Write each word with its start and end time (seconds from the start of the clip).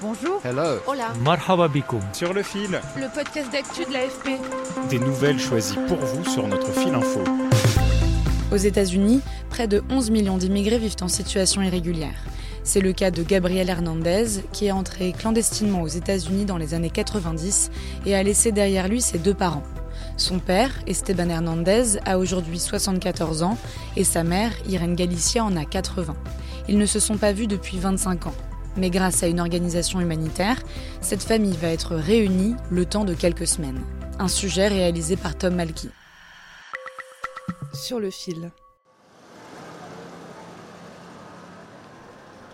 Bonjour. 0.00 0.40
Hello. 0.44 0.78
Hola. 0.86 1.12
Marhaba 1.24 1.68
bikoum. 1.68 2.00
Sur 2.12 2.34
le 2.34 2.42
fil, 2.42 2.80
Le 2.96 3.12
podcast 3.14 3.50
d'actu 3.50 3.84
de 3.84 3.92
l'AFP. 3.92 4.38
des 4.90 4.98
nouvelles 4.98 5.38
choisies 5.40 5.78
pour 5.88 5.96
vous 5.98 6.24
sur 6.24 6.46
notre 6.46 6.70
fil 6.72 6.94
info. 6.94 7.20
Aux 8.52 8.56
États-Unis, 8.56 9.22
près 9.48 9.66
de 9.66 9.82
11 9.90 10.10
millions 10.10 10.36
d'immigrés 10.36 10.78
vivent 10.78 10.96
en 11.00 11.08
situation 11.08 11.62
irrégulière. 11.62 12.14
C'est 12.62 12.80
le 12.80 12.92
cas 12.92 13.10
de 13.10 13.22
Gabriel 13.22 13.70
Hernandez, 13.70 14.26
qui 14.52 14.66
est 14.66 14.72
entré 14.72 15.12
clandestinement 15.12 15.82
aux 15.82 15.88
États-Unis 15.88 16.44
dans 16.44 16.56
les 16.58 16.74
années 16.74 16.90
90 16.90 17.70
et 18.04 18.14
a 18.14 18.22
laissé 18.22 18.52
derrière 18.52 18.88
lui 18.88 19.00
ses 19.00 19.18
deux 19.18 19.34
parents. 19.34 19.62
Son 20.18 20.38
père, 20.40 20.70
Esteban 20.86 21.28
Hernandez, 21.30 21.98
a 22.04 22.18
aujourd'hui 22.18 22.58
74 22.58 23.42
ans 23.42 23.56
et 23.96 24.04
sa 24.04 24.24
mère, 24.24 24.52
Irene 24.68 24.94
Galicia, 24.94 25.44
en 25.44 25.56
a 25.56 25.64
80. 25.64 26.14
Ils 26.68 26.78
ne 26.78 26.86
se 26.86 27.00
sont 27.00 27.16
pas 27.16 27.32
vus 27.32 27.46
depuis 27.46 27.78
25 27.78 28.26
ans. 28.26 28.34
Mais 28.76 28.90
grâce 28.90 29.22
à 29.22 29.26
une 29.26 29.40
organisation 29.40 30.00
humanitaire, 30.00 30.62
cette 31.00 31.22
famille 31.22 31.56
va 31.56 31.68
être 31.68 31.96
réunie 31.96 32.54
le 32.70 32.84
temps 32.84 33.04
de 33.04 33.14
quelques 33.14 33.46
semaines. 33.46 33.80
Un 34.18 34.28
sujet 34.28 34.68
réalisé 34.68 35.16
par 35.16 35.36
Tom 35.36 35.54
Malky. 35.54 35.88
Sur 37.72 38.00
le 38.00 38.10
fil. 38.10 38.50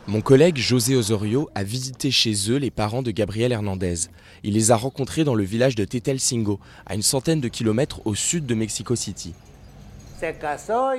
Mon 0.09 0.21
collègue 0.21 0.59
José 0.59 0.97
Osorio 0.97 1.49
a 1.55 1.63
visité 1.63 2.11
chez 2.11 2.35
eux 2.51 2.57
les 2.57 2.73
parents 2.73 3.03
de 3.03 3.13
Gabriel 3.13 3.53
Hernandez. 3.53 3.95
Il 4.43 4.55
les 4.55 4.73
a 4.73 4.77
rencontrés 4.77 5.23
dans 5.23 5.37
le 5.37 5.45
village 5.45 5.77
de 5.77 5.85
Tetelcingo, 5.85 6.59
à 6.87 6.95
une 6.95 7.03
centaine 7.03 7.41
de 7.41 7.49
kilomètres 7.49 8.05
au 8.05 8.15
sud 8.15 8.45
de 8.45 8.55
Mexico 8.55 8.97
City. 8.97 9.33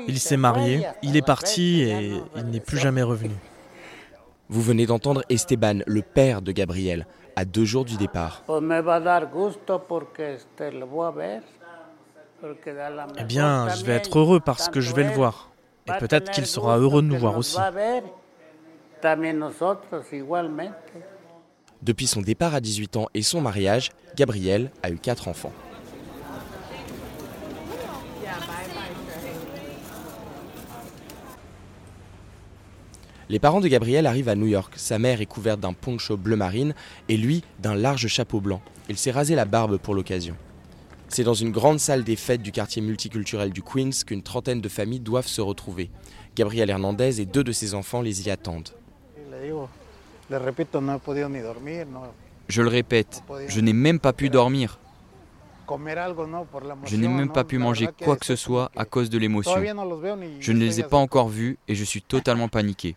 Il 0.08 0.20
s'est 0.20 0.38
marié, 0.38 0.86
il 1.02 1.16
est 1.16 1.22
parti 1.22 1.82
et 1.82 2.14
il 2.36 2.46
n'est 2.46 2.60
plus 2.60 2.78
jamais 2.78 3.04
revenu. 3.04 3.36
Vous 4.50 4.62
venez 4.62 4.86
d'entendre 4.86 5.24
Esteban, 5.30 5.80
le 5.88 6.02
père 6.02 6.42
de 6.42 6.52
Gabriel, 6.52 7.08
à 7.36 7.46
deux 7.46 7.66
jours 7.66 7.86
du 7.86 7.98
départ. 7.98 8.44
Eh 13.18 13.24
bien, 13.24 13.70
je 13.70 13.86
vais 13.86 13.94
être 13.94 14.20
heureux 14.20 14.40
parce 14.40 14.70
que 14.70 14.82
je 14.82 14.94
vais 14.94 15.04
le 15.04 15.12
voir. 15.12 15.50
Et 15.88 15.92
peut-être 16.00 16.32
qu'il 16.32 16.46
sera 16.46 16.78
heureux 16.78 17.02
de 17.02 17.08
nous 17.08 17.18
voir 17.18 17.38
aussi. 17.38 17.58
Depuis 21.82 22.08
son 22.08 22.22
départ 22.22 22.54
à 22.54 22.62
18 22.62 22.96
ans 22.98 23.08
et 23.14 23.22
son 23.22 23.42
mariage, 23.42 23.90
Gabriel 24.16 24.72
a 24.84 24.90
eu 24.90 24.98
quatre 24.98 25.28
enfants. 25.28 25.52
Les 33.30 33.40
parents 33.40 33.62
de 33.62 33.68
Gabriel 33.68 34.06
arrivent 34.06 34.30
à 34.30 34.36
New 34.36 34.48
York. 34.48 34.74
Sa 34.76 35.00
mère 35.00 35.22
est 35.22 35.26
couverte 35.26 35.60
d'un 35.60 35.74
poncho 35.74 36.18
bleu 36.18 36.36
marine 36.36 36.74
et 37.08 37.18
lui 37.18 37.44
d'un 37.60 37.76
large 37.76 38.08
chapeau 38.08 38.42
blanc. 38.42 38.62
Il 38.90 38.98
s'est 38.98 39.12
rasé 39.12 39.36
la 39.36 39.46
barbe 39.46 39.78
pour 39.78 39.96
l'occasion. 39.96 40.36
C'est 41.08 41.24
dans 41.24 41.34
une 41.34 41.52
grande 41.52 41.80
salle 41.80 42.04
des 42.04 42.16
fêtes 42.16 42.42
du 42.42 42.52
quartier 42.52 42.82
multiculturel 42.82 43.52
du 43.52 43.62
Queens 43.62 43.92
qu'une 44.06 44.24
trentaine 44.24 44.62
de 44.62 44.70
familles 44.70 45.00
doivent 45.00 45.28
se 45.28 45.42
retrouver. 45.42 45.90
Gabriel 46.36 46.70
Hernandez 46.70 47.22
et 47.22 47.26
deux 47.26 47.44
de 47.44 47.52
ses 47.52 47.76
enfants 47.76 48.02
les 48.02 48.28
y 48.28 48.32
attendent. 48.32 48.70
Je 52.50 52.62
le 52.62 52.68
répète, 52.68 53.24
je 53.48 53.60
n'ai 53.62 53.74
même 53.74 54.00
pas 54.00 54.14
pu 54.14 54.30
dormir. 54.30 54.80
Je 56.86 56.96
n'ai 56.98 57.08
même 57.08 57.32
pas 57.32 57.44
pu 57.44 57.58
manger 57.58 57.88
quoi 58.04 58.18
que 58.18 58.26
ce 58.26 58.36
soit 58.36 58.70
à 58.76 58.84
cause 58.84 59.10
de 59.10 59.18
l'émotion. 59.18 59.62
Je 60.40 60.52
ne 60.52 60.60
les 60.60 60.80
ai 60.80 60.84
pas 60.84 60.98
encore 60.98 61.30
vus 61.30 61.58
et 61.68 61.76
je 61.76 61.84
suis 61.84 62.02
totalement 62.02 62.50
paniqué. 62.50 62.96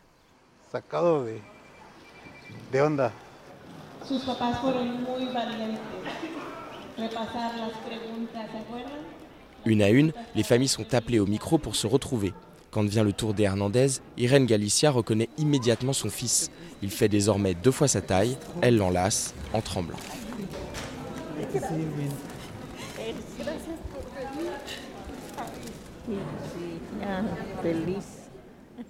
Une 9.64 9.82
à 9.82 9.90
une, 9.90 10.12
les 10.34 10.42
familles 10.42 10.68
sont 10.68 10.94
appelées 10.94 11.18
au 11.18 11.26
micro 11.26 11.58
pour 11.58 11.76
se 11.76 11.86
retrouver. 11.86 12.34
Quand 12.70 12.84
vient 12.84 13.04
le 13.04 13.12
tour 13.12 13.32
des 13.32 13.44
Hernandez, 13.44 13.88
Irene 14.16 14.46
Galicia 14.46 14.90
reconnaît 14.90 15.28
immédiatement 15.38 15.92
son 15.92 16.10
fils. 16.10 16.50
Il 16.82 16.90
fait 16.90 17.08
désormais 17.08 17.54
deux 17.54 17.70
fois 17.70 17.88
sa 17.88 18.00
taille, 18.00 18.36
elle 18.60 18.76
l'enlace 18.76 19.34
en 19.52 19.60
tremblant. 19.60 19.96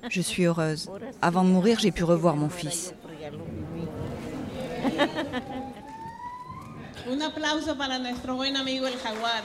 Je 0.08 0.20
suis 0.20 0.44
heureuse. 0.44 0.90
Avant 1.22 1.44
de 1.44 1.48
mourir, 1.48 1.78
j'ai 1.78 1.92
pu 1.92 2.04
revoir 2.04 2.36
mon 2.36 2.48
fils. 2.48 2.94
Un 7.08 7.20
aplauso 7.20 7.76
para 7.76 7.98
nuestro 7.98 8.34
buen 8.36 8.56
amigo 8.56 8.86
el 8.86 8.94
jaguar. 8.98 9.42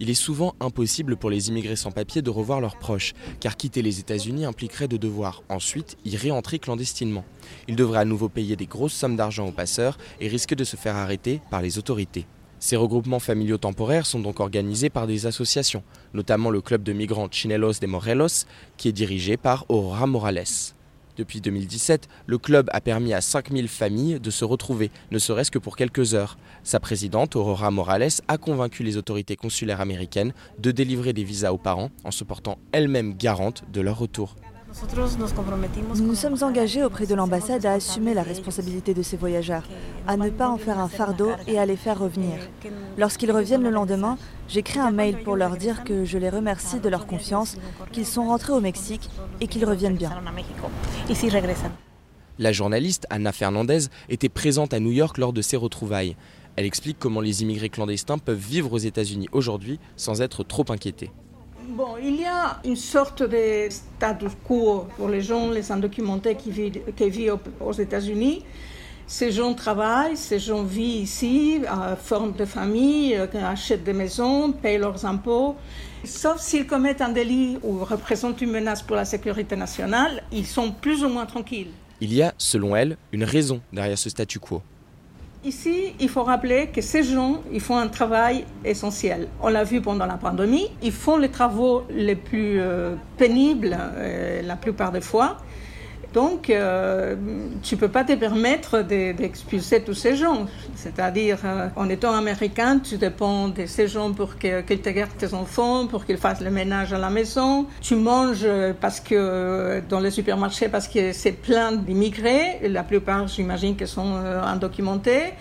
Il 0.00 0.10
est 0.10 0.14
souvent 0.14 0.54
impossible 0.60 1.16
pour 1.16 1.30
les 1.30 1.48
immigrés 1.48 1.76
sans 1.76 1.92
papier 1.92 2.20
de 2.20 2.28
revoir 2.28 2.60
leurs 2.60 2.76
proches, 2.76 3.12
car 3.40 3.56
quitter 3.56 3.80
les 3.80 4.00
États-Unis 4.00 4.44
impliquerait 4.44 4.88
de 4.88 4.96
devoir 4.96 5.42
ensuite 5.48 5.96
y 6.04 6.16
réentrer 6.16 6.58
clandestinement. 6.58 7.24
Ils 7.68 7.76
devraient 7.76 8.00
à 8.00 8.04
nouveau 8.04 8.28
payer 8.28 8.56
des 8.56 8.66
grosses 8.66 8.92
sommes 8.92 9.16
d'argent 9.16 9.46
aux 9.46 9.52
passeurs 9.52 9.96
et 10.20 10.28
risquent 10.28 10.56
de 10.56 10.64
se 10.64 10.76
faire 10.76 10.96
arrêter 10.96 11.40
par 11.50 11.62
les 11.62 11.78
autorités. 11.78 12.26
Ces 12.64 12.76
regroupements 12.76 13.18
familiaux 13.18 13.58
temporaires 13.58 14.06
sont 14.06 14.20
donc 14.20 14.40
organisés 14.40 14.88
par 14.88 15.06
des 15.06 15.26
associations, 15.26 15.82
notamment 16.14 16.48
le 16.48 16.62
club 16.62 16.82
de 16.82 16.94
migrants 16.94 17.28
Chinelos 17.30 17.74
de 17.78 17.86
Morelos, 17.86 18.46
qui 18.78 18.88
est 18.88 18.92
dirigé 18.92 19.36
par 19.36 19.66
Aurora 19.68 20.06
Morales. 20.06 20.72
Depuis 21.18 21.42
2017, 21.42 22.08
le 22.26 22.38
club 22.38 22.70
a 22.72 22.80
permis 22.80 23.12
à 23.12 23.20
5000 23.20 23.68
familles 23.68 24.18
de 24.18 24.30
se 24.30 24.46
retrouver, 24.46 24.90
ne 25.10 25.18
serait-ce 25.18 25.50
que 25.50 25.58
pour 25.58 25.76
quelques 25.76 26.14
heures. 26.14 26.38
Sa 26.62 26.80
présidente, 26.80 27.36
Aurora 27.36 27.70
Morales, 27.70 28.08
a 28.28 28.38
convaincu 28.38 28.82
les 28.82 28.96
autorités 28.96 29.36
consulaires 29.36 29.82
américaines 29.82 30.32
de 30.58 30.70
délivrer 30.70 31.12
des 31.12 31.22
visas 31.22 31.52
aux 31.52 31.58
parents 31.58 31.90
en 32.02 32.12
se 32.12 32.24
portant 32.24 32.56
elle-même 32.72 33.12
garante 33.12 33.64
de 33.74 33.82
leur 33.82 33.98
retour. 33.98 34.36
Nous 35.96 36.04
nous 36.04 36.14
sommes 36.14 36.42
engagés 36.42 36.82
auprès 36.82 37.06
de 37.06 37.14
l'ambassade 37.14 37.64
à 37.64 37.72
assumer 37.72 38.12
la 38.12 38.22
responsabilité 38.22 38.92
de 38.92 39.02
ces 39.02 39.16
voyageurs, 39.16 39.62
à 40.06 40.16
ne 40.16 40.30
pas 40.30 40.48
en 40.48 40.58
faire 40.58 40.78
un 40.80 40.88
fardeau 40.88 41.30
et 41.46 41.58
à 41.58 41.66
les 41.66 41.76
faire 41.76 41.98
revenir. 41.98 42.38
Lorsqu'ils 42.98 43.30
reviennent 43.30 43.62
le 43.62 43.70
lendemain, 43.70 44.18
j'écris 44.48 44.80
un 44.80 44.90
mail 44.90 45.22
pour 45.22 45.36
leur 45.36 45.56
dire 45.56 45.84
que 45.84 46.04
je 46.04 46.18
les 46.18 46.28
remercie 46.28 46.80
de 46.80 46.88
leur 46.88 47.06
confiance, 47.06 47.56
qu'ils 47.92 48.06
sont 48.06 48.26
rentrés 48.26 48.52
au 48.52 48.60
Mexique 48.60 49.08
et 49.40 49.46
qu'ils 49.46 49.64
reviennent 49.64 49.96
bien. 49.96 50.10
La 52.38 52.52
journaliste 52.52 53.06
Anna 53.10 53.30
Fernandez 53.30 53.86
était 54.08 54.28
présente 54.28 54.74
à 54.74 54.80
New 54.80 54.90
York 54.90 55.18
lors 55.18 55.32
de 55.32 55.42
ces 55.42 55.56
retrouvailles. 55.56 56.16
Elle 56.56 56.66
explique 56.66 56.98
comment 56.98 57.20
les 57.20 57.42
immigrés 57.42 57.68
clandestins 57.68 58.18
peuvent 58.18 58.36
vivre 58.36 58.72
aux 58.72 58.78
États-Unis 58.78 59.28
aujourd'hui 59.30 59.78
sans 59.96 60.20
être 60.20 60.42
trop 60.42 60.64
inquiétés. 60.68 61.12
Bon, 61.68 61.96
il 62.02 62.20
y 62.20 62.24
a 62.24 62.60
une 62.64 62.76
sorte 62.76 63.22
de 63.22 63.68
status 63.70 64.32
quo 64.46 64.86
pour 64.96 65.08
les 65.08 65.20
gens, 65.22 65.50
les 65.50 65.72
indocumentés 65.72 66.34
qui 66.34 66.50
vivent, 66.50 66.80
qui 66.94 67.10
vivent 67.10 67.38
aux 67.60 67.72
États-Unis. 67.72 68.44
Ces 69.06 69.32
gens 69.32 69.54
travaillent, 69.54 70.16
ces 70.16 70.38
gens 70.38 70.62
vivent 70.62 71.02
ici, 71.02 71.60
forment 72.02 72.32
des 72.32 72.46
familles, 72.46 73.16
euh, 73.16 73.26
achètent 73.46 73.84
des 73.84 73.92
maisons, 73.92 74.52
payent 74.52 74.78
leurs 74.78 75.04
impôts. 75.04 75.56
Sauf 76.04 76.40
s'ils 76.40 76.66
commettent 76.66 77.02
un 77.02 77.10
délit 77.10 77.58
ou 77.62 77.84
représentent 77.84 78.40
une 78.40 78.50
menace 78.50 78.82
pour 78.82 78.96
la 78.96 79.04
sécurité 79.04 79.56
nationale, 79.56 80.22
ils 80.32 80.46
sont 80.46 80.70
plus 80.72 81.02
ou 81.04 81.08
moins 81.08 81.26
tranquilles. 81.26 81.70
Il 82.00 82.12
y 82.12 82.22
a, 82.22 82.34
selon 82.38 82.76
elle, 82.76 82.96
une 83.12 83.24
raison 83.24 83.60
derrière 83.72 83.98
ce 83.98 84.10
statu 84.10 84.38
quo. 84.38 84.62
Ici, 85.44 85.92
il 86.00 86.08
faut 86.08 86.22
rappeler 86.22 86.68
que 86.68 86.80
ces 86.80 87.02
gens, 87.02 87.42
ils 87.52 87.60
font 87.60 87.76
un 87.76 87.88
travail 87.88 88.46
essentiel. 88.64 89.28
On 89.42 89.48
l'a 89.48 89.62
vu 89.62 89.82
pendant 89.82 90.06
la 90.06 90.16
pandémie, 90.16 90.70
ils 90.82 90.90
font 90.90 91.18
les 91.18 91.28
travaux 91.28 91.84
les 91.90 92.16
plus 92.16 92.58
euh, 92.60 92.94
pénibles 93.18 93.76
euh, 93.78 94.40
la 94.40 94.56
plupart 94.56 94.90
des 94.90 95.02
fois. 95.02 95.36
Donc, 96.14 96.48
euh, 96.48 97.16
tu 97.62 97.74
ne 97.74 97.80
peux 97.80 97.88
pas 97.88 98.04
te 98.04 98.14
permettre 98.14 98.82
d'expulser 98.82 99.82
tous 99.82 99.94
ces 99.94 100.16
gens. 100.16 100.46
C'est-à-dire, 100.76 101.38
euh, 101.44 101.68
en 101.74 101.88
étant 101.88 102.14
américain, 102.14 102.78
tu 102.78 102.96
dépends 102.96 103.48
de 103.48 103.66
ces 103.66 103.88
gens 103.88 104.12
pour 104.12 104.38
qu'ils 104.38 104.62
te 104.64 104.90
gardent 104.90 105.16
tes 105.18 105.34
enfants, 105.34 105.88
pour 105.88 106.06
qu'ils 106.06 106.18
fassent 106.18 106.40
le 106.40 106.50
ménage 106.50 106.92
à 106.92 106.98
la 106.98 107.10
maison. 107.10 107.66
Tu 107.80 107.96
manges 107.96 108.46
parce 108.80 109.00
que, 109.00 109.82
dans 109.88 109.98
les 109.98 110.12
supermarchés 110.12 110.68
parce 110.68 110.88
que 110.88 111.12
c'est 111.12 111.32
plein 111.32 111.72
d'immigrés. 111.72 112.68
La 112.68 112.84
plupart, 112.84 113.26
j'imagine, 113.28 113.76
qui 113.76 113.86
sont 113.86 114.14
euh, 114.16 114.42
indocumentés. 114.42 115.32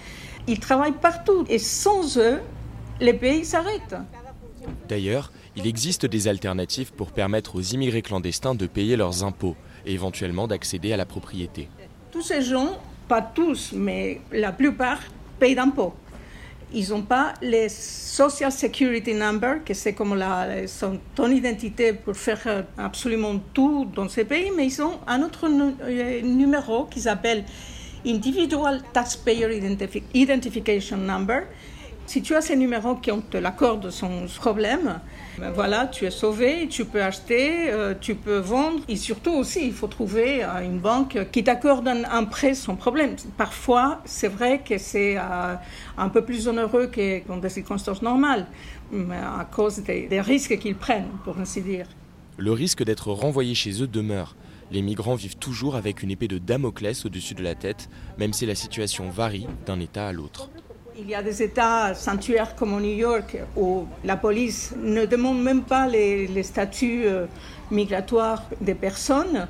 Ils 0.47 0.59
travaillent 0.59 0.99
partout. 0.99 1.45
Et 1.49 1.59
sans 1.59 2.17
eux, 2.17 2.39
les 2.99 3.13
pays 3.13 3.45
s'arrêtent. 3.45 3.95
D'ailleurs, 4.87 5.31
il 5.55 5.67
existe 5.67 6.05
des 6.05 6.27
alternatives 6.27 6.93
pour 6.93 7.11
permettre 7.11 7.55
aux 7.55 7.61
immigrés 7.61 8.01
clandestins 8.01 8.55
de 8.55 8.65
payer 8.65 8.95
leurs 8.95 9.23
impôts 9.23 9.55
et 9.85 9.93
éventuellement 9.93 10.47
d'accéder 10.47 10.93
à 10.93 10.97
la 10.97 11.05
propriété. 11.05 11.69
Tous 12.11 12.21
ces 12.21 12.41
gens, 12.41 12.77
pas 13.07 13.21
tous, 13.21 13.73
mais 13.75 14.21
la 14.31 14.51
plupart, 14.51 14.99
payent 15.39 15.55
d'impôts. 15.55 15.93
Ils 16.75 16.89
n'ont 16.89 17.03
pas 17.03 17.33
les 17.41 17.69
Social 17.69 18.51
Security 18.51 19.13
Number, 19.13 19.63
que 19.63 19.75
c'est 19.75 19.93
comme 19.93 20.15
la, 20.15 20.47
ton 21.13 21.29
identité 21.29 21.93
pour 21.93 22.15
faire 22.15 22.41
euh, 22.47 22.61
absolument 22.77 23.39
tout 23.53 23.87
dans 23.93 24.09
ces 24.09 24.25
pays, 24.25 24.51
mais 24.55 24.65
ils 24.65 24.81
ont 24.81 24.99
un 25.05 25.21
autre 25.21 25.47
euh, 25.47 26.21
numéro 26.21 26.85
qui 26.85 26.99
s'appelle 26.99 27.43
Individual 28.05 28.81
Taxpayer 28.91 29.47
Identification 30.15 30.97
Number, 30.97 31.43
si 32.05 32.21
tu 32.21 32.35
as 32.35 32.41
ces 32.41 32.55
numéros 32.55 32.95
qui 32.95 33.11
te 33.29 33.37
l'accorde 33.37 33.89
sans 33.89 34.25
problème, 34.39 34.99
ben 35.39 35.51
voilà, 35.51 35.87
tu 35.87 36.05
es 36.05 36.11
sauvé, 36.11 36.67
tu 36.69 36.85
peux 36.85 37.01
acheter, 37.01 37.71
euh, 37.71 37.93
tu 37.99 38.15
peux 38.15 38.37
vendre. 38.37 38.81
Et 38.87 38.95
surtout 38.95 39.31
aussi, 39.31 39.65
il 39.65 39.73
faut 39.73 39.87
trouver 39.87 40.43
euh, 40.43 40.63
une 40.63 40.79
banque 40.79 41.17
qui 41.31 41.43
t'accorde 41.43 41.87
un, 41.87 42.23
prêt 42.25 42.53
sans 42.53 42.75
problème. 42.75 43.15
Parfois, 43.37 44.01
c'est 44.05 44.27
vrai 44.27 44.61
que 44.67 44.77
c'est 44.77 45.17
euh, 45.17 45.55
un 45.97 46.09
peu 46.09 46.23
plus 46.23 46.47
onéreux 46.47 46.87
que 46.87 47.25
dans 47.27 47.37
des 47.37 47.49
circonstances 47.49 48.01
normales, 48.01 48.47
à 49.11 49.45
cause 49.45 49.81
des 49.83 50.21
risques 50.21 50.57
qu'ils 50.59 50.75
prennent, 50.75 51.09
pour 51.23 51.39
ainsi 51.39 51.61
dire. 51.61 51.87
Le 52.37 52.51
risque 52.51 52.83
d'être 52.83 53.11
renvoyé 53.11 53.55
chez 53.55 53.81
eux 53.81 53.87
demeure. 53.87 54.35
Les 54.71 54.81
migrants 54.81 55.15
vivent 55.15 55.37
toujours 55.37 55.75
avec 55.75 56.03
une 56.03 56.11
épée 56.11 56.27
de 56.27 56.37
Damoclès 56.37 57.05
au-dessus 57.05 57.35
de 57.35 57.43
la 57.43 57.55
tête, 57.55 57.89
même 58.17 58.33
si 58.33 58.45
la 58.45 58.55
situation 58.55 59.09
varie 59.09 59.47
d'un 59.65 59.79
État 59.79 60.07
à 60.07 60.11
l'autre. 60.11 60.49
Il 60.95 61.09
y 61.09 61.15
a 61.15 61.23
des 61.23 61.41
États 61.41 61.95
sanctuaires 61.95 62.55
comme 62.55 62.79
New 62.79 62.95
York 62.95 63.37
où 63.55 63.85
la 64.03 64.15
police 64.15 64.75
ne 64.77 65.05
demande 65.05 65.41
même 65.41 65.63
pas 65.63 65.87
les, 65.87 66.43
statuts 66.43 67.05
euh, 67.05 67.25
migratoires 67.71 68.43
des 68.61 68.75
personnes. 68.75 69.47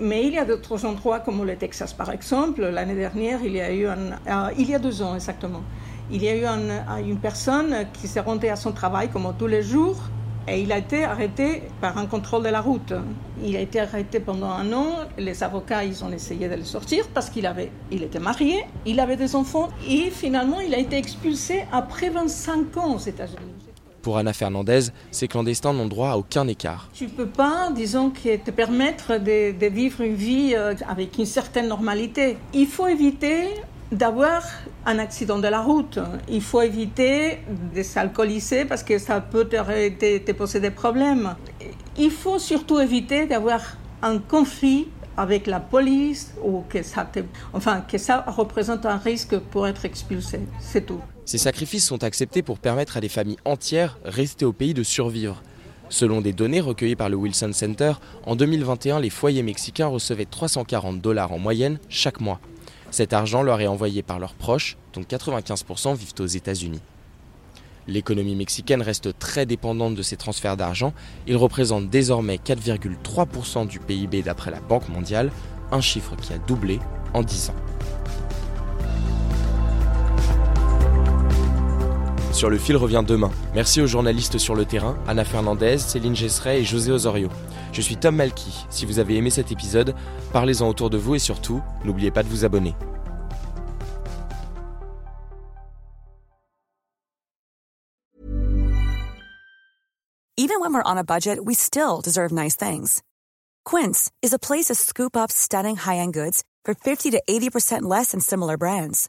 Mais 0.00 0.26
il 0.26 0.32
y 0.34 0.38
a 0.38 0.44
d'autres 0.44 0.84
endroits 0.84 1.20
comme 1.20 1.44
le 1.44 1.54
Texas 1.54 1.92
par 1.92 2.10
exemple. 2.10 2.62
L'année 2.62 2.96
dernière, 2.96 3.38
il 3.44 3.52
y 3.52 3.60
a 3.60 3.72
eu 3.72 3.86
un, 3.86 4.12
euh, 4.26 4.50
il 4.58 4.70
y 4.70 4.74
a 4.74 4.80
deux 4.80 5.02
ans 5.02 5.14
exactement, 5.14 5.62
il 6.10 6.24
y 6.24 6.28
a 6.28 6.34
eu 6.36 6.44
une 7.08 7.18
personne 7.18 7.86
qui 7.92 8.08
s'est 8.08 8.20
rendue 8.20 8.48
à 8.48 8.56
son 8.56 8.72
travail 8.72 9.08
comme 9.08 9.32
tous 9.38 9.46
les 9.46 9.62
jours 9.62 9.98
et 10.48 10.60
il 10.60 10.72
a 10.72 10.78
été 10.78 11.04
arrêté 11.04 11.62
par 11.80 11.98
un 11.98 12.06
contrôle 12.06 12.42
de 12.42 12.48
la 12.48 12.60
route. 12.60 12.92
Il 13.42 13.56
a 13.56 13.60
été 13.60 13.80
arrêté 13.80 14.20
pendant 14.20 14.50
un 14.50 14.72
an. 14.72 14.86
Les 15.18 15.42
avocats, 15.42 15.84
ils 15.84 16.04
ont 16.04 16.12
essayé 16.12 16.48
de 16.48 16.54
le 16.54 16.64
sortir 16.64 17.06
parce 17.14 17.30
qu'il 17.30 17.46
avait, 17.46 17.70
il 17.90 18.02
était 18.02 18.18
marié, 18.18 18.64
il 18.86 19.00
avait 19.00 19.16
des 19.16 19.36
enfants 19.36 19.68
et 19.88 20.10
finalement, 20.10 20.60
il 20.60 20.74
a 20.74 20.78
été 20.78 20.96
expulsé 20.96 21.64
après 21.72 22.10
25 22.10 22.76
ans 22.76 22.94
aux 22.94 22.98
États-Unis. 22.98 23.72
Pour 24.02 24.18
Anna 24.18 24.32
Fernandez, 24.32 24.86
ces 25.12 25.28
clandestins 25.28 25.72
n'ont 25.72 25.86
droit 25.86 26.10
à 26.10 26.16
aucun 26.16 26.48
écart. 26.48 26.88
Tu 26.92 27.04
ne 27.04 27.10
peux 27.10 27.28
pas, 27.28 27.70
disons, 27.72 28.10
te 28.10 28.50
permettre 28.50 29.18
de, 29.18 29.56
de, 29.56 29.66
vivre 29.66 30.00
une 30.00 30.16
vie 30.16 30.54
euh, 30.56 30.74
avec 30.88 31.18
une 31.18 31.26
certaine 31.26 31.68
normalité. 31.68 32.36
Il 32.52 32.66
faut 32.66 32.88
éviter 32.88 33.44
d'avoir 33.92 34.42
un 34.86 34.98
accident 34.98 35.38
de 35.38 35.46
la 35.46 35.60
route. 35.60 35.98
Il 36.28 36.40
faut 36.40 36.62
éviter 36.62 37.38
de 37.74 37.82
s'alcooliser 37.82 38.64
parce 38.64 38.82
que 38.82 38.98
ça 38.98 39.20
peut 39.20 39.44
te, 39.44 40.32
poser 40.32 40.60
des 40.60 40.70
problèmes. 40.70 41.36
Il 41.98 42.10
faut 42.10 42.38
surtout 42.38 42.80
éviter 42.80 43.26
d'avoir 43.26 43.60
un 44.00 44.18
conflit 44.18 44.88
avec 45.16 45.46
la 45.46 45.60
police 45.60 46.32
ou 46.42 46.64
que 46.68 46.82
ça, 46.82 47.06
que 47.86 47.98
ça 47.98 48.24
représente 48.26 48.86
un 48.86 48.96
risque 48.96 49.38
pour 49.38 49.68
être 49.68 49.84
expulsé. 49.84 50.40
C'est 50.58 50.86
tout. 50.86 51.00
Ces 51.26 51.38
sacrifices 51.38 51.86
sont 51.86 52.02
acceptés 52.02 52.42
pour 52.42 52.58
permettre 52.58 52.96
à 52.96 53.00
des 53.00 53.10
familles 53.10 53.36
entières 53.44 53.98
restées 54.04 54.46
au 54.46 54.54
pays 54.54 54.74
de 54.74 54.82
survivre. 54.82 55.42
Selon 55.90 56.22
des 56.22 56.32
données 56.32 56.62
recueillies 56.62 56.96
par 56.96 57.10
le 57.10 57.16
Wilson 57.16 57.52
Center, 57.52 57.92
en 58.24 58.34
2021, 58.34 59.00
les 59.00 59.10
foyers 59.10 59.42
mexicains 59.42 59.88
recevaient 59.88 60.24
340 60.24 61.02
dollars 61.02 61.32
en 61.32 61.38
moyenne 61.38 61.78
chaque 61.90 62.22
mois. 62.22 62.40
Cet 62.92 63.14
argent 63.14 63.42
leur 63.42 63.58
est 63.62 63.66
envoyé 63.66 64.02
par 64.02 64.18
leurs 64.18 64.34
proches, 64.34 64.76
dont 64.92 65.00
95% 65.00 65.96
vivent 65.96 66.12
aux 66.20 66.26
États-Unis. 66.26 66.82
L'économie 67.88 68.34
mexicaine 68.36 68.82
reste 68.82 69.18
très 69.18 69.46
dépendante 69.46 69.94
de 69.94 70.02
ces 70.02 70.16
transferts 70.16 70.58
d'argent. 70.58 70.92
Ils 71.26 71.38
représentent 71.38 71.88
désormais 71.88 72.36
4,3% 72.36 73.66
du 73.66 73.80
PIB 73.80 74.22
d'après 74.22 74.50
la 74.50 74.60
Banque 74.60 74.90
mondiale, 74.90 75.32
un 75.72 75.80
chiffre 75.80 76.14
qui 76.16 76.34
a 76.34 76.38
doublé 76.38 76.80
en 77.14 77.22
10 77.22 77.48
ans. 77.48 77.54
Le 82.48 82.58
fil 82.58 82.76
revient 82.76 83.04
demain. 83.06 83.30
Merci 83.54 83.80
aux 83.80 83.86
journalistes 83.86 84.38
sur 84.38 84.54
le 84.54 84.64
terrain, 84.64 84.96
Anna 85.06 85.24
Fernandez, 85.24 85.78
Céline 85.78 86.16
Gesseret 86.16 86.60
et 86.60 86.64
José 86.64 86.90
Osorio. 86.90 87.28
Je 87.72 87.80
suis 87.80 87.96
Tom 87.96 88.16
Malky. 88.16 88.66
Si 88.68 88.84
vous 88.84 88.98
avez 88.98 89.16
aimé 89.16 89.30
cet 89.30 89.52
épisode, 89.52 89.94
parlez-en 90.32 90.68
autour 90.68 90.90
de 90.90 90.98
vous 90.98 91.14
et 91.14 91.18
surtout, 91.18 91.62
n'oubliez 91.84 92.10
pas 92.10 92.22
de 92.22 92.28
vous 92.28 92.44
abonner. 92.44 92.74
Even 100.36 100.60
when 100.60 100.74
we're 100.74 100.82
on 100.84 100.98
a 100.98 101.04
budget, 101.04 101.38
we 101.44 101.54
still 101.54 102.00
deserve 102.02 102.32
nice 102.32 102.56
things. 102.56 103.02
Quince 103.64 104.10
is 104.22 104.34
a 104.34 104.38
place 104.38 104.66
to 104.66 104.74
scoop 104.74 105.16
up 105.16 105.30
stunning 105.30 105.76
high-end 105.76 106.12
goods 106.12 106.42
for 106.64 106.74
50 106.74 107.12
to 107.12 107.22
80% 107.28 107.82
less 107.82 108.10
than 108.10 108.20
similar 108.20 108.56
brands. 108.56 109.08